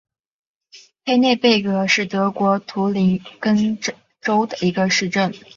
[1.05, 3.77] 黑内贝格是德国图林根
[4.19, 5.31] 州的一个市镇。